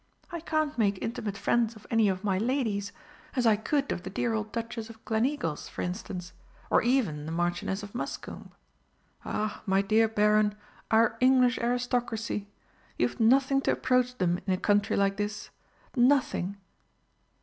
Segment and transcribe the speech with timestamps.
[0.31, 2.91] I can't make intimate friends of any of my ladies,
[3.35, 6.33] as I could of the dear old Duchess of Gleneagles, for instance,
[6.71, 8.49] or even the Marchioness of Muscombe.
[9.23, 10.55] Ah, my dear Baron,
[10.89, 12.47] our English aristocracy!
[12.97, 15.51] You've nothing to approach them in a country like this
[15.95, 16.57] nothing!"